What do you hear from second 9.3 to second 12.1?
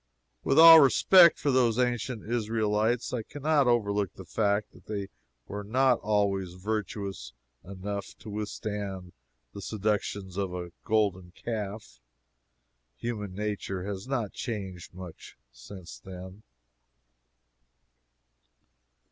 the seductions of a golden calf.